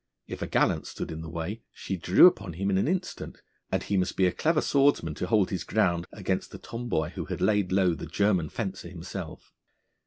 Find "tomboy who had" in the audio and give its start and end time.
6.57-7.39